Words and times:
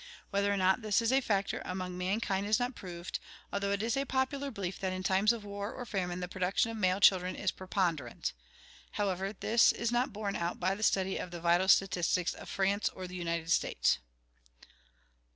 Whether 0.31 0.51
or 0.51 0.57
not 0.57 0.81
this 0.81 0.99
is 0.99 1.11
a 1.11 1.21
factor 1.21 1.61
among 1.63 1.95
man 1.95 2.21
kind 2.21 2.47
is 2.47 2.59
not 2.59 2.73
proved, 2.73 3.19
although 3.53 3.69
it 3.71 3.83
is 3.83 3.95
a 3.95 4.03
popular 4.03 4.49
belief 4.49 4.79
that 4.79 4.91
in 4.91 5.03
times 5.03 5.31
of 5.31 5.45
war 5.45 5.71
or 5.71 5.85
famine 5.85 6.21
the 6.21 6.27
production 6.27 6.71
of 6.71 6.77
male 6.77 6.99
children 6.99 7.35
is 7.35 7.51
preponderant. 7.51 8.33
However, 8.93 9.31
this 9.31 9.71
is 9.71 9.91
not 9.91 10.11
borne 10.11 10.35
out 10.35 10.59
by 10.59 10.73
the 10.73 10.81
study 10.81 11.17
of 11.17 11.29
the 11.29 11.39
vital 11.39 11.67
statistics 11.67 12.33
of 12.33 12.49
France 12.49 12.89
or 12.89 13.05
the 13.05 13.15
United 13.15 13.51
States. 13.51 13.99